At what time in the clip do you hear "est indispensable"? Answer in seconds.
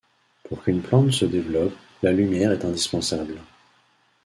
2.51-3.35